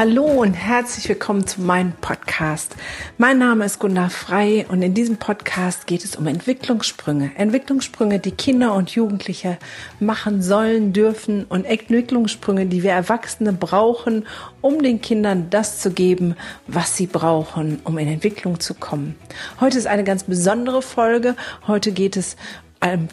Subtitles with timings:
[0.00, 2.74] Hallo und herzlich willkommen zu meinem Podcast.
[3.18, 7.32] Mein Name ist Gunnar Frei und in diesem Podcast geht es um Entwicklungssprünge.
[7.36, 9.58] Entwicklungssprünge, die Kinder und Jugendliche
[9.98, 14.26] machen sollen, dürfen und Entwicklungssprünge, die wir Erwachsene brauchen,
[14.62, 16.34] um den Kindern das zu geben,
[16.66, 19.16] was sie brauchen, um in Entwicklung zu kommen.
[19.60, 21.36] Heute ist eine ganz besondere Folge.
[21.66, 22.36] Heute geht es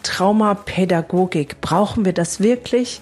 [0.02, 1.60] Traumapädagogik.
[1.60, 3.02] Brauchen wir das wirklich?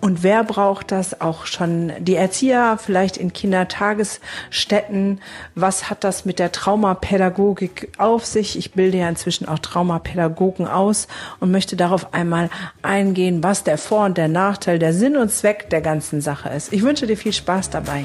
[0.00, 1.20] Und wer braucht das?
[1.22, 5.20] Auch schon die Erzieher, vielleicht in Kindertagesstätten.
[5.54, 8.58] Was hat das mit der Traumapädagogik auf sich?
[8.58, 11.08] Ich bilde ja inzwischen auch Traumapädagogen aus
[11.40, 12.50] und möchte darauf einmal
[12.82, 16.72] eingehen, was der Vor- und der Nachteil, der Sinn und Zweck der ganzen Sache ist.
[16.72, 18.04] Ich wünsche dir viel Spaß dabei.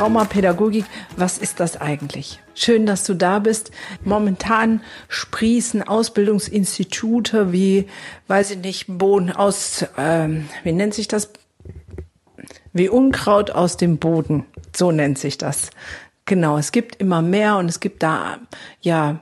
[0.00, 0.86] Traumapädagogik,
[1.18, 2.40] was ist das eigentlich?
[2.54, 3.70] Schön, dass du da bist.
[4.02, 7.86] Momentan sprießen Ausbildungsinstitute wie,
[8.26, 11.30] weiß ich nicht, Boden aus, ähm, wie nennt sich das?
[12.72, 14.46] Wie Unkraut aus dem Boden.
[14.74, 15.68] So nennt sich das.
[16.24, 18.38] Genau, es gibt immer mehr und es gibt da,
[18.80, 19.20] ja,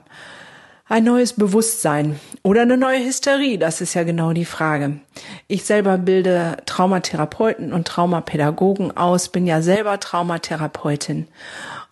[0.89, 4.99] ein neues Bewusstsein oder eine neue Hysterie, das ist ja genau die Frage.
[5.47, 11.27] Ich selber bilde Traumatherapeuten und Traumapädagogen aus, bin ja selber Traumatherapeutin.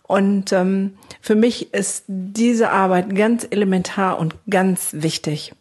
[0.02, 5.52] Und ähm, für mich ist diese Arbeit ganz elementar und ganz wichtig.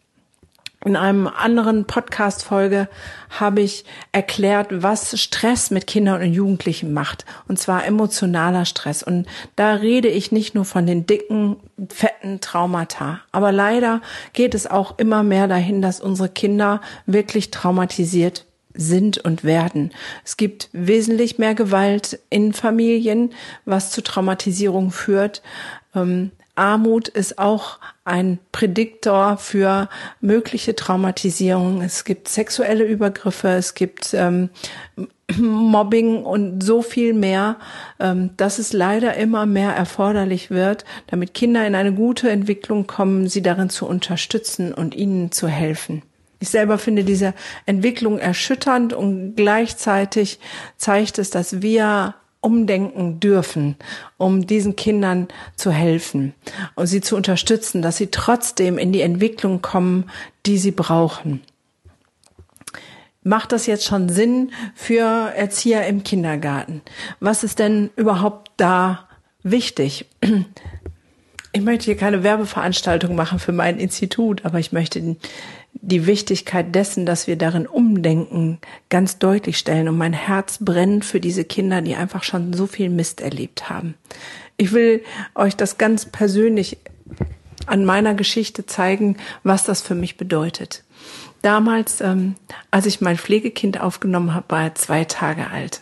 [0.88, 2.88] In einem anderen Podcast-Folge
[3.30, 7.26] habe ich erklärt, was Stress mit Kindern und Jugendlichen macht.
[7.50, 9.04] Und zwar emotionaler Stress.
[9.04, 9.28] Und
[9.58, 11.58] da rede ich nicht nur von den dicken,
[11.90, 13.20] fetten Traumata.
[13.34, 19.44] Aber leider geht es auch immer mehr dahin, dass unsere Kinder wirklich traumatisiert sind und
[19.44, 19.92] werden.
[20.24, 23.34] Es gibt wesentlich mehr Gewalt in Familien,
[23.66, 25.42] was zu Traumatisierung führt.
[26.58, 29.90] Armut ist auch ein Prädiktor für
[30.22, 31.82] mögliche Traumatisierung.
[31.82, 34.50] Es gibt sexuelle Übergriffe, es gibt ähm,
[35.38, 37.58] Mobbing und so viel mehr,
[38.00, 43.28] ähm, dass es leider immer mehr erforderlich wird, damit Kinder in eine gute Entwicklung kommen,
[43.28, 46.02] sie darin zu unterstützen und ihnen zu helfen.
[46.40, 47.34] Ich selber finde diese
[47.66, 50.40] Entwicklung erschütternd und gleichzeitig
[50.78, 53.76] zeigt es, dass wir umdenken dürfen,
[54.18, 56.34] um diesen Kindern zu helfen
[56.76, 60.10] und sie zu unterstützen, dass sie trotzdem in die Entwicklung kommen,
[60.46, 61.42] die sie brauchen.
[63.24, 66.82] Macht das jetzt schon Sinn für Erzieher im Kindergarten?
[67.20, 69.08] Was ist denn überhaupt da
[69.44, 70.06] wichtig?
[71.52, 75.18] Ich möchte hier keine Werbeveranstaltung machen für mein Institut, aber ich möchte
[75.82, 79.88] die Wichtigkeit dessen, dass wir darin umdenken, ganz deutlich stellen.
[79.88, 83.96] Und mein Herz brennt für diese Kinder, die einfach schon so viel Mist erlebt haben.
[84.58, 85.04] Ich will
[85.36, 86.78] euch das ganz persönlich
[87.66, 90.84] an meiner Geschichte zeigen, was das für mich bedeutet.
[91.42, 92.36] Damals, ähm,
[92.72, 95.82] als ich mein Pflegekind aufgenommen habe, war er zwei Tage alt.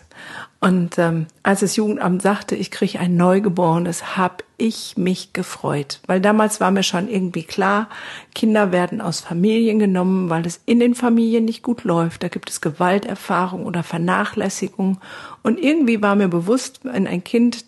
[0.62, 6.22] Und ähm, als das Jugendamt sagte, ich kriege ein Neugeborenes, habe ich mich gefreut, weil
[6.22, 7.90] damals war mir schon irgendwie klar,
[8.34, 12.24] Kinder werden aus Familien genommen, weil es in den Familien nicht gut läuft.
[12.24, 15.00] Da gibt es Gewalterfahrung oder Vernachlässigung.
[15.44, 17.66] Und irgendwie war mir bewusst, wenn ein Kind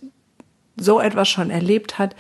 [0.77, 2.15] so etwas schon erlebt hat,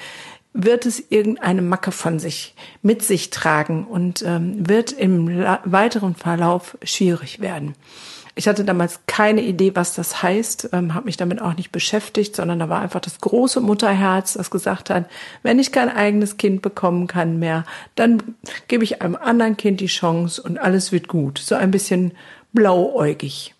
[0.53, 5.27] wird es irgendeine Macke von sich mit sich tragen und ähm, wird im
[5.63, 7.75] weiteren Verlauf schwierig werden.
[8.37, 12.35] Ich hatte damals keine Idee, was das heißt, ähm, habe mich damit auch nicht beschäftigt,
[12.35, 15.05] sondern da war einfach das große Mutterherz, das gesagt hat,
[15.41, 17.65] wenn ich kein eigenes Kind bekommen kann mehr,
[17.95, 18.21] dann
[18.67, 21.39] gebe ich einem anderen Kind die Chance und alles wird gut.
[21.39, 22.11] So ein bisschen
[22.53, 23.55] blauäugig.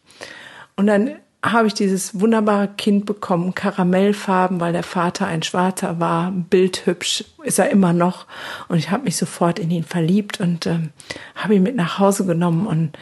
[0.75, 6.31] Und dann habe ich dieses wunderbare Kind bekommen, Karamellfarben, weil der Vater ein Schwarzer war,
[6.31, 8.27] bildhübsch ist er immer noch.
[8.67, 10.89] Und ich habe mich sofort in ihn verliebt und ähm,
[11.35, 12.97] habe ihn mit nach Hause genommen und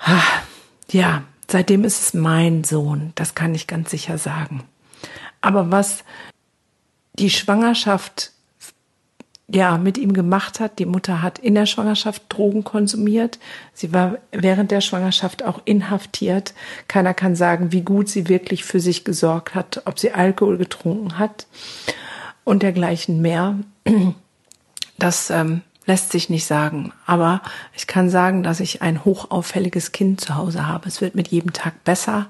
[0.00, 0.22] ah,
[0.94, 4.62] ja, seitdem ist es mein Sohn, das kann ich ganz sicher sagen.
[5.40, 6.04] Aber was
[7.18, 8.30] die Schwangerschaft
[9.48, 13.38] ja mit ihm gemacht hat, die Mutter hat in der Schwangerschaft Drogen konsumiert.
[13.74, 16.54] Sie war während der Schwangerschaft auch inhaftiert.
[16.88, 21.18] Keiner kann sagen, wie gut sie wirklich für sich gesorgt hat, ob sie Alkohol getrunken
[21.18, 21.46] hat
[22.44, 23.58] und dergleichen mehr.
[24.96, 26.92] Das ähm, lässt sich nicht sagen.
[27.06, 27.42] Aber
[27.74, 30.88] ich kann sagen, dass ich ein hochauffälliges Kind zu Hause habe.
[30.88, 32.26] Es wird mit jedem Tag besser.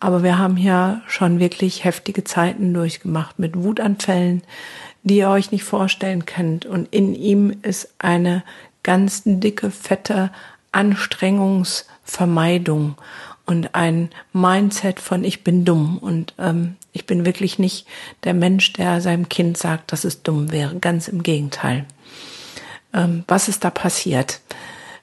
[0.00, 4.42] Aber wir haben hier schon wirklich heftige Zeiten durchgemacht mit Wutanfällen,
[5.02, 6.66] die ihr euch nicht vorstellen könnt.
[6.66, 8.42] Und in ihm ist eine
[8.82, 10.30] ganz dicke, fette
[10.72, 12.96] Anstrengungsvermeidung.
[13.46, 17.88] und ein Mindset von ich bin dumm und ähm, ich bin wirklich nicht
[18.22, 20.78] der Mensch, der seinem Kind sagt, dass es dumm wäre.
[20.78, 21.84] Ganz im Gegenteil.
[22.92, 24.40] Ähm, was ist da passiert?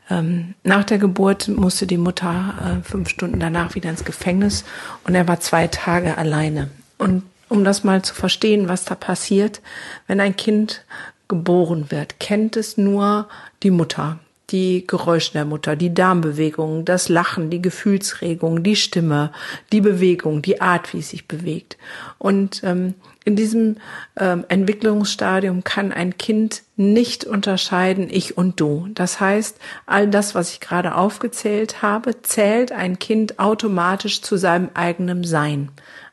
[0.10, 4.64] Ähm, nach der Geburt musste die Mutter äh, fünf Stunden danach wieder ins Gefängnis
[5.06, 6.70] und er war zwei Tage alleine.
[6.98, 9.62] Und um das mal zu verstehen, was da passiert,
[10.08, 10.84] wenn ein Kind
[11.28, 13.28] geboren wird, kennt es nur
[13.64, 14.20] die Mutter
[14.50, 19.32] die Geräusche der Mutter, die Darmbewegungen, das Lachen, die Gefühlsregung, die Stimme,
[19.72, 21.78] die Bewegung, die Art, wie es sich bewegt.
[22.18, 22.94] Und ähm,
[23.28, 23.76] in diesem
[24.18, 28.88] ähm, Entwicklungsstadium kann ein Kind nicht unterscheiden, ich und du.
[28.96, 34.70] Das heißt, all das, was ich gerade aufgezählt habe, zählt ein Kind automatisch zu seinem
[34.76, 35.72] eigenen Sein.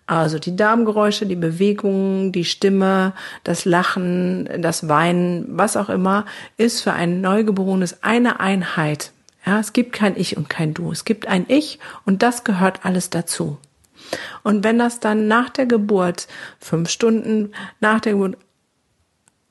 [0.09, 3.13] Also die Darmgeräusche, die Bewegungen, die Stimme,
[3.45, 6.27] das Lachen, das Weinen, was auch immer,
[6.57, 9.13] ist für ein Neugeborenes eine Einheit.
[9.47, 10.91] Ja, es gibt kein Ich und kein Du.
[10.91, 13.59] Es gibt ein Ich und das gehört alles dazu.
[14.43, 16.29] Und wenn das dann nach der Geburt,
[16.59, 18.37] fünf Stunden nach der Geburt,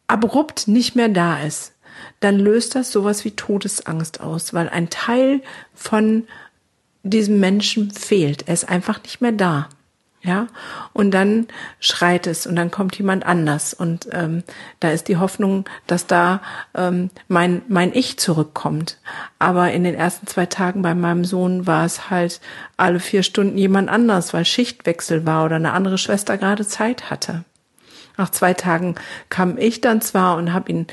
[0.08, 1.74] abrupt nicht mehr da ist,
[2.20, 5.42] dann löst das sowas wie Todesangst aus, weil ein Teil
[5.74, 6.28] von
[7.04, 8.48] diesem Menschen fehlt.
[8.48, 9.70] Er ist einfach nicht mehr da.
[10.26, 10.48] Ja,
[10.94, 11.48] und dann
[11.82, 14.44] schreit es und dann kommt jemand anders und ähm,
[14.80, 16.42] da ist die Hoffnung, dass da
[16.76, 19.00] ähm, mein mein Ich zurückkommt.
[19.38, 22.40] Aber in den ersten zwei Tagen bei meinem Sohn war es halt
[22.78, 27.44] alle vier Stunden jemand anders, weil Schichtwechsel war oder eine andere Schwester gerade Zeit hatte.
[28.16, 28.96] Nach zwei Tagen
[29.28, 30.88] kam ich dann zwar und habe ihn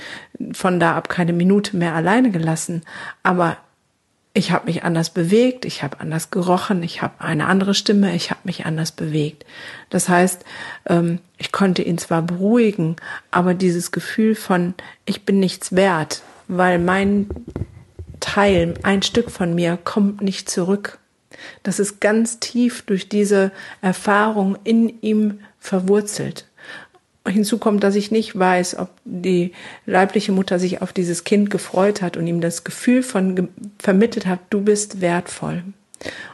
[0.53, 2.83] von da ab keine Minute mehr alleine gelassen,
[3.23, 3.59] aber
[4.33, 8.31] ich habe mich anders bewegt, ich habe anders gerochen, ich habe eine andere Stimme, ich
[8.31, 9.45] habe mich anders bewegt.
[9.89, 10.45] Das heißt,
[10.87, 12.97] ähm, ich konnte ihn zwar beruhigen,
[13.31, 14.75] aber dieses Gefühl von,
[15.05, 17.29] ich bin nichts wert, weil mein
[18.21, 20.99] Teil, ein Stück von mir kommt nicht zurück.
[21.63, 23.51] Das ist ganz tief durch diese
[23.81, 26.47] Erfahrung in ihm verwurzelt.
[27.27, 29.53] Hinzu kommt, dass ich nicht weiß, ob die
[29.85, 34.41] leibliche Mutter sich auf dieses Kind gefreut hat und ihm das Gefühl von vermittelt hat,
[34.49, 35.63] du bist wertvoll.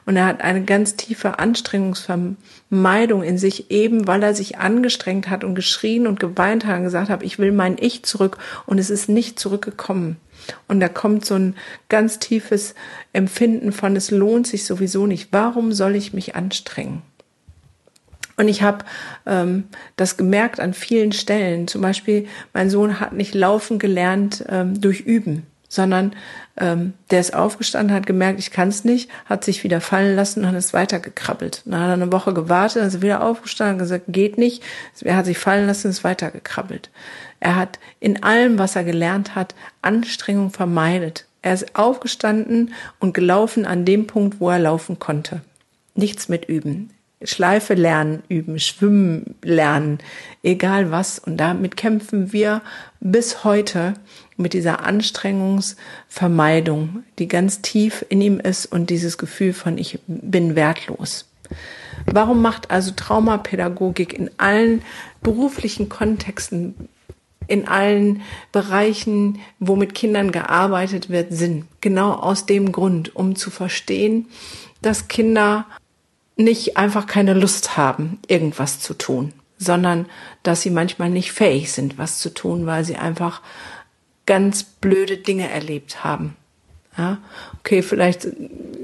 [0.04, 5.42] Und er hat eine ganz tiefe Anstrengungsvermeidung in sich, eben weil er sich angestrengt hat
[5.42, 8.90] und geschrien und geweint hat und gesagt hat, ich will mein Ich zurück und es
[8.90, 10.18] ist nicht zurückgekommen.
[10.68, 11.56] Und da kommt so ein
[11.88, 12.76] ganz tiefes
[13.12, 15.28] Empfinden von, es lohnt sich sowieso nicht.
[15.32, 17.02] Warum soll ich mich anstrengen?
[18.36, 18.84] Und ich habe
[19.24, 19.64] ähm,
[19.96, 21.68] das gemerkt an vielen Stellen.
[21.68, 26.14] Zum Beispiel, mein Sohn hat nicht laufen gelernt ähm, durch Üben, sondern
[26.58, 30.44] ähm, der ist aufgestanden, hat gemerkt, ich kann es nicht, hat sich wieder fallen lassen
[30.44, 31.62] und ist weitergekrabbelt.
[31.64, 34.62] Dann hat er eine Woche gewartet, dann ist er wieder aufgestanden, gesagt, geht nicht.
[35.00, 36.90] Er hat sich fallen lassen, ist weitergekrabbelt.
[37.40, 41.26] Er hat in allem, was er gelernt hat, Anstrengung vermeidet.
[41.42, 45.42] Er ist aufgestanden und gelaufen an dem Punkt, wo er laufen konnte.
[45.94, 46.90] Nichts mit üben.
[47.26, 49.98] Schleife lernen, üben, schwimmen lernen,
[50.42, 51.18] egal was.
[51.18, 52.62] Und damit kämpfen wir
[53.00, 53.94] bis heute
[54.36, 60.56] mit dieser Anstrengungsvermeidung, die ganz tief in ihm ist und dieses Gefühl von ich bin
[60.56, 61.26] wertlos.
[62.06, 64.82] Warum macht also Traumapädagogik in allen
[65.22, 66.88] beruflichen Kontexten,
[67.48, 71.66] in allen Bereichen, wo mit Kindern gearbeitet wird, Sinn?
[71.80, 74.26] Genau aus dem Grund, um zu verstehen,
[74.82, 75.66] dass Kinder
[76.36, 80.06] nicht einfach keine Lust haben, irgendwas zu tun, sondern
[80.42, 83.40] dass sie manchmal nicht fähig sind, was zu tun, weil sie einfach
[84.26, 86.36] ganz blöde Dinge erlebt haben.
[86.98, 87.18] Ja,
[87.60, 88.22] okay, vielleicht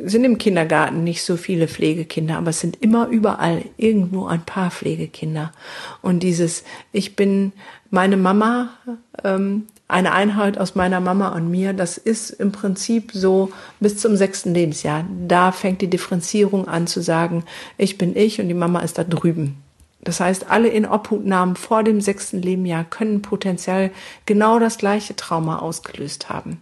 [0.04, 4.71] sind im Kindergarten nicht so viele Pflegekinder, aber es sind immer überall irgendwo ein paar
[4.71, 5.52] Pflegekinder.
[6.02, 7.52] Und dieses, ich bin
[7.90, 8.71] meine Mama,
[9.25, 13.50] ähm, eine Einheit aus meiner Mama und mir, das ist im Prinzip so
[13.81, 15.04] bis zum sechsten Lebensjahr.
[15.26, 17.45] Da fängt die Differenzierung an zu sagen,
[17.78, 19.62] ich bin ich und die Mama ist da drüben.
[20.02, 23.90] Das heißt, alle in Obhutnahmen vor dem sechsten Lebensjahr können potenziell
[24.26, 26.61] genau das gleiche Trauma ausgelöst haben.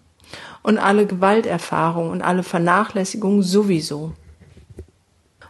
[0.62, 4.12] Und alle Gewalterfahrungen und alle Vernachlässigungen sowieso.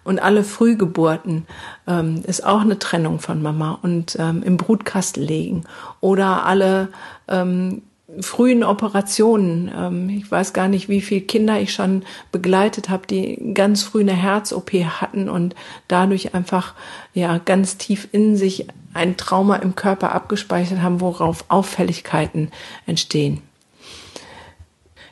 [0.03, 1.47] Und alle Frühgeburten
[1.87, 5.65] ähm, ist auch eine Trennung von Mama und ähm, im Brutkasten legen.
[6.01, 6.89] Oder alle
[7.29, 7.83] ähm,
[8.21, 9.71] frühen Operationen.
[9.77, 14.01] Ähm, ich weiß gar nicht, wie viele Kinder ich schon begleitet habe, die ganz früh
[14.01, 15.55] eine Herz-OP hatten und
[15.89, 16.75] dadurch einfach
[17.15, 22.51] ja ganz tief in sich ein Trauma im Körper abgespeichert haben, worauf Auffälligkeiten
[22.87, 23.43] entstehen.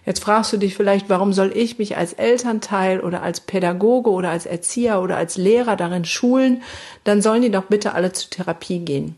[0.09, 4.31] Jetzt fragst du dich vielleicht, warum soll ich mich als Elternteil oder als Pädagoge oder
[4.31, 6.63] als Erzieher oder als Lehrer darin schulen?
[7.05, 9.17] Dann sollen die doch bitte alle zur Therapie gehen.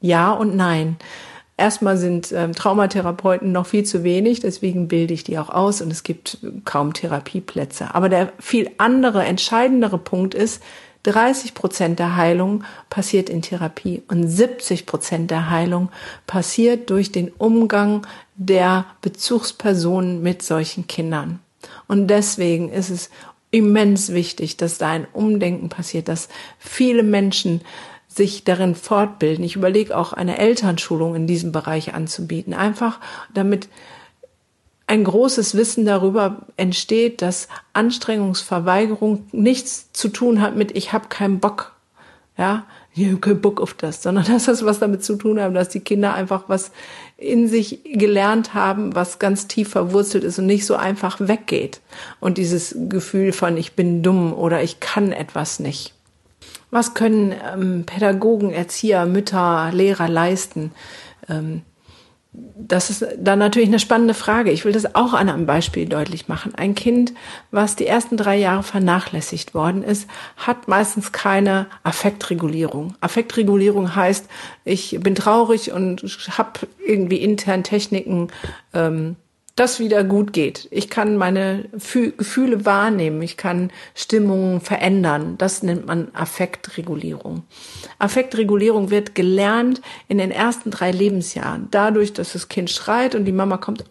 [0.00, 0.98] Ja und nein.
[1.56, 5.90] erstmal sind ähm, Traumatherapeuten noch viel zu wenig, deswegen bilde ich die auch aus und
[5.90, 7.92] es gibt kaum Therapieplätze.
[7.92, 10.62] Aber der viel andere, entscheidendere Punkt ist,
[11.06, 15.90] 30 Prozent der Heilung passiert in Therapie und 70 Prozent der Heilung
[16.26, 21.38] passiert durch den Umgang der Bezugspersonen mit solchen Kindern.
[21.86, 23.10] Und deswegen ist es
[23.52, 27.60] immens wichtig, dass da ein Umdenken passiert, dass viele Menschen
[28.08, 29.44] sich darin fortbilden.
[29.44, 32.98] Ich überlege auch eine Elternschulung in diesem Bereich anzubieten, einfach
[33.32, 33.68] damit
[34.86, 41.40] ein großes Wissen darüber entsteht, dass Anstrengungsverweigerung nichts zu tun hat mit ich habe keinen
[41.40, 41.72] Bock.
[42.38, 45.54] Ja, ich habe keinen Bock auf das, sondern dass das was damit zu tun hat,
[45.56, 46.70] dass die Kinder einfach was
[47.16, 51.80] in sich gelernt haben, was ganz tief verwurzelt ist und nicht so einfach weggeht.
[52.20, 55.94] Und dieses Gefühl von ich bin dumm oder ich kann etwas nicht.
[56.70, 60.72] Was können ähm, Pädagogen, Erzieher, Mütter, Lehrer leisten?
[61.28, 61.62] Ähm,
[62.58, 64.50] das ist dann natürlich eine spannende Frage.
[64.50, 66.54] Ich will das auch an einem Beispiel deutlich machen.
[66.54, 67.12] Ein Kind,
[67.50, 72.94] was die ersten drei Jahre vernachlässigt worden ist, hat meistens keine Affektregulierung.
[73.00, 74.26] Affektregulierung heißt,
[74.64, 76.02] ich bin traurig und
[76.36, 78.28] habe irgendwie intern Techniken,
[78.74, 79.16] ähm,
[79.56, 80.68] das wieder gut geht.
[80.70, 85.36] Ich kann meine Fü Gefühle wahrnehmen, ich kann Stimmungen verändern.
[85.38, 87.42] Das nennt man Affektregulierung.
[87.98, 91.68] Affektregulierung wird gelernt in den ersten drei Lebensjahren.
[91.70, 93.86] Dadurch, dass das Kind schreit und die Mama kommt,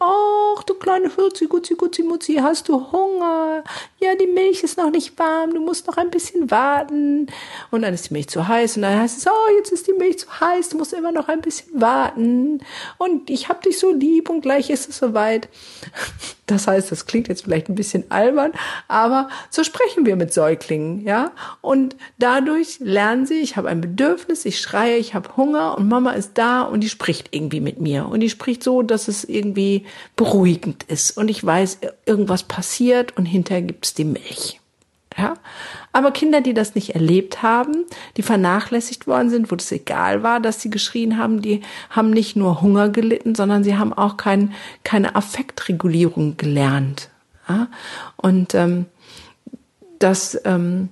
[0.56, 3.64] ach du kleine Fürzi, Gutzi, Gutzi, Mutzi, hast du Hunger?
[4.00, 7.28] Ja, die Milch ist noch nicht warm, du musst noch ein bisschen warten.
[7.72, 9.94] Und dann ist die Milch zu heiß und dann heißt es, oh, jetzt ist die
[9.94, 12.60] Milch zu heiß, du musst immer noch ein bisschen warten.
[12.98, 15.50] Und ich hab dich so lieb und gleich ist es soweit.
[16.48, 18.52] Das heißt, das klingt jetzt vielleicht ein bisschen albern,
[18.88, 21.32] aber so sprechen wir mit Säuglingen, ja?
[21.62, 26.12] Und dadurch lernen sie, ich habe ein Bedürfnis, ich schreie, ich habe Hunger und Mama
[26.12, 29.86] ist da und die spricht irgendwie mit mir und die spricht so, dass es irgendwie
[30.46, 34.60] beruhigend ist und ich weiß, irgendwas passiert und hinterher gibt's die Milch.
[35.18, 35.36] Ja?
[35.92, 37.86] Aber Kinder, die das nicht erlebt haben,
[38.16, 42.36] die vernachlässigt worden sind, wo es egal war, dass sie geschrien haben, die haben nicht
[42.36, 47.10] nur Hunger gelitten, sondern sie haben auch kein, keine Affektregulierung gelernt.
[47.50, 47.68] Ja?
[48.16, 48.86] Und ähm,
[49.98, 50.90] das ähm,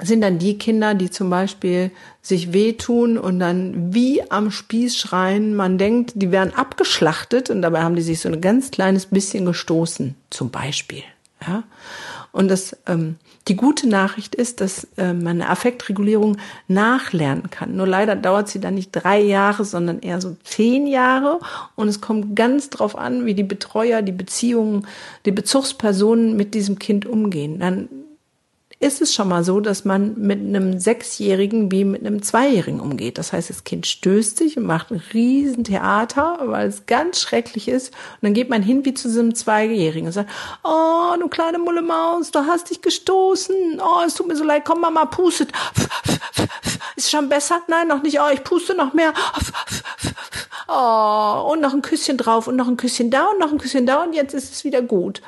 [0.00, 5.54] sind dann die Kinder, die zum Beispiel sich wehtun und dann wie am Spieß schreien.
[5.54, 9.46] Man denkt, die werden abgeschlachtet und dabei haben die sich so ein ganz kleines bisschen
[9.46, 11.02] gestoßen, zum Beispiel.
[11.46, 11.64] Ja?
[12.32, 13.16] Und das, ähm,
[13.48, 16.36] die gute Nachricht ist, dass äh, man eine Affektregulierung
[16.68, 17.76] nachlernen kann.
[17.76, 21.40] Nur leider dauert sie dann nicht drei Jahre, sondern eher so zehn Jahre.
[21.76, 24.86] Und es kommt ganz drauf an, wie die Betreuer, die Beziehungen,
[25.24, 27.60] die Bezugspersonen mit diesem Kind umgehen.
[27.60, 27.88] Dann
[28.78, 33.16] ist es schon mal so, dass man mit einem Sechsjährigen wie mit einem Zweijährigen umgeht.
[33.16, 37.68] Das heißt, das Kind stößt sich und macht ein riesen Theater, weil es ganz schrecklich
[37.68, 37.88] ist.
[37.88, 40.30] Und dann geht man hin wie zu einem Zweijährigen und sagt,
[40.62, 43.80] oh, du kleine Mulle Maus, du hast dich gestoßen.
[43.80, 45.52] Oh, es tut mir so leid, komm Mama, pustet.
[46.96, 47.62] Ist schon besser?
[47.68, 48.20] Nein, noch nicht.
[48.20, 49.14] Oh, ich puste noch mehr.
[50.68, 53.86] Oh, und noch ein Küsschen drauf und noch ein Küsschen da und noch ein Küsschen
[53.86, 55.22] da und jetzt ist es wieder gut.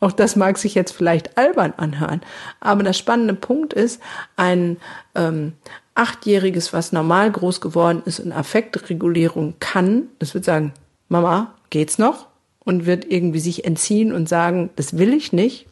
[0.00, 2.20] Auch das mag sich jetzt vielleicht albern anhören.
[2.60, 4.00] Aber der spannende Punkt ist,
[4.36, 4.76] ein
[5.14, 5.54] ähm,
[5.94, 10.72] Achtjähriges, was normal groß geworden ist und Affektregulierung kann, das wird sagen,
[11.08, 12.26] Mama, geht's noch?
[12.64, 15.66] Und wird irgendwie sich entziehen und sagen, das will ich nicht.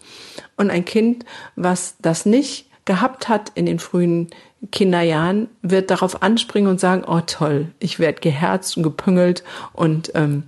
[0.56, 4.30] Und ein Kind, was das nicht gehabt hat in den frühen
[4.72, 10.44] Kinderjahren, wird darauf anspringen und sagen, oh toll, ich werde geherzt und gepüngelt und ähm,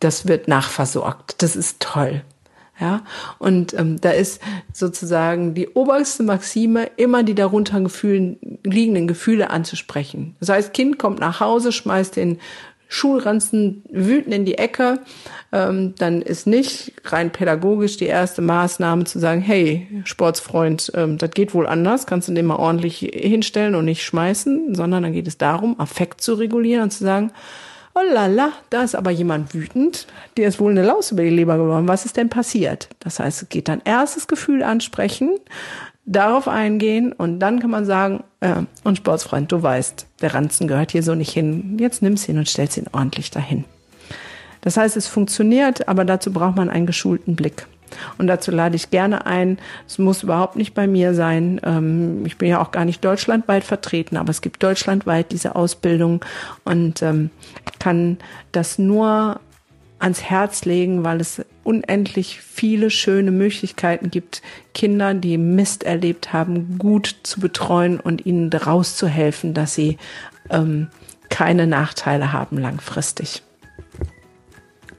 [0.00, 1.40] das wird nachversorgt.
[1.42, 2.22] Das ist toll.
[2.82, 3.02] Ja,
[3.38, 4.40] und ähm, da ist
[4.72, 10.34] sozusagen die oberste Maxime, immer die darunter gefühlen, liegenden Gefühle anzusprechen.
[10.40, 12.40] Das heißt, Kind kommt nach Hause, schmeißt den
[12.88, 14.98] Schulranzen wütend in die Ecke,
[15.52, 21.30] ähm, dann ist nicht rein pädagogisch die erste Maßnahme zu sagen, hey, Sportsfreund, ähm, das
[21.30, 25.28] geht wohl anders, kannst du den mal ordentlich hinstellen und nicht schmeißen, sondern dann geht
[25.28, 27.30] es darum, Affekt zu regulieren und zu sagen,
[27.94, 30.06] oh lala, da ist aber jemand wütend,
[30.36, 32.88] dir ist wohl eine Laus über die Leber geworden, was ist denn passiert?
[33.00, 35.38] Das heißt, es geht dann erstes Gefühl ansprechen,
[36.04, 40.92] darauf eingehen und dann kann man sagen, äh, und Sportsfreund, du weißt, der Ranzen gehört
[40.92, 43.64] hier so nicht hin, jetzt nimm's ihn und stell's ihn ordentlich dahin.
[44.62, 47.66] Das heißt, es funktioniert, aber dazu braucht man einen geschulten Blick.
[48.18, 49.58] Und dazu lade ich gerne ein.
[49.86, 51.60] Es muss überhaupt nicht bei mir sein.
[51.64, 56.24] Ähm, ich bin ja auch gar nicht deutschlandweit vertreten, aber es gibt deutschlandweit diese Ausbildung
[56.64, 57.30] und ähm,
[57.78, 58.18] kann
[58.52, 59.40] das nur
[59.98, 64.42] ans Herz legen, weil es unendlich viele schöne Möglichkeiten gibt,
[64.74, 69.96] Kinder, die Mist erlebt haben, gut zu betreuen und ihnen daraus zu helfen, dass sie
[70.50, 70.88] ähm,
[71.30, 73.42] keine Nachteile haben langfristig.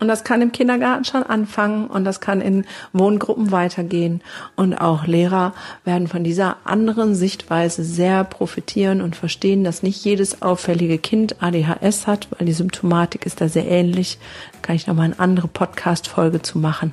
[0.03, 4.19] Und das kann im Kindergarten schon anfangen und das kann in Wohngruppen weitergehen.
[4.57, 5.53] Und auch Lehrer
[5.85, 12.05] werden von dieser anderen Sichtweise sehr profitieren und verstehen, dass nicht jedes auffällige Kind ADHS
[12.05, 14.17] hat, weil die Symptomatik ist da sehr ähnlich.
[14.51, 16.91] Da kann ich nochmal eine andere Podcast-Folge zu machen.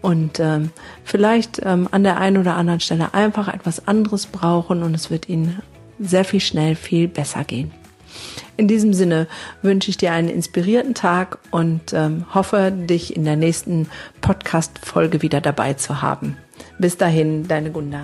[0.00, 0.70] Und ähm,
[1.02, 5.28] vielleicht ähm, an der einen oder anderen Stelle einfach etwas anderes brauchen und es wird
[5.28, 5.60] ihnen
[5.98, 7.72] sehr viel schnell viel besser gehen.
[8.56, 9.26] In diesem Sinne
[9.62, 13.88] wünsche ich dir einen inspirierten Tag und ähm, hoffe, dich in der nächsten
[14.20, 16.36] Podcast-Folge wieder dabei zu haben.
[16.78, 18.02] Bis dahin, deine Gunda.